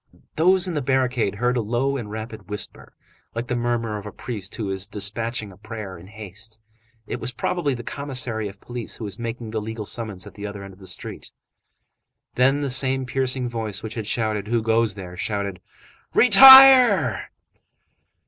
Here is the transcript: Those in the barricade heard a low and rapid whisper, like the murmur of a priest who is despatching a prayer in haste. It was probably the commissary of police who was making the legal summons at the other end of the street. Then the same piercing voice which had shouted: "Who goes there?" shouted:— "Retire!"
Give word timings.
Those 0.35 0.67
in 0.67 0.73
the 0.73 0.81
barricade 0.81 1.35
heard 1.35 1.55
a 1.55 1.61
low 1.61 1.95
and 1.95 2.09
rapid 2.09 2.49
whisper, 2.49 2.95
like 3.35 3.45
the 3.45 3.55
murmur 3.55 3.99
of 3.99 4.07
a 4.07 4.11
priest 4.11 4.55
who 4.55 4.71
is 4.71 4.87
despatching 4.87 5.51
a 5.51 5.57
prayer 5.57 5.95
in 5.95 6.07
haste. 6.07 6.59
It 7.05 7.19
was 7.19 7.31
probably 7.31 7.75
the 7.75 7.83
commissary 7.83 8.47
of 8.47 8.59
police 8.59 8.95
who 8.95 9.03
was 9.03 9.19
making 9.19 9.51
the 9.51 9.61
legal 9.61 9.85
summons 9.85 10.25
at 10.25 10.33
the 10.33 10.47
other 10.47 10.63
end 10.63 10.73
of 10.73 10.79
the 10.79 10.87
street. 10.87 11.31
Then 12.33 12.61
the 12.61 12.71
same 12.71 13.05
piercing 13.05 13.47
voice 13.47 13.83
which 13.83 13.93
had 13.93 14.07
shouted: 14.07 14.47
"Who 14.47 14.63
goes 14.63 14.95
there?" 14.95 15.15
shouted:— 15.15 15.61
"Retire!" 16.15 17.29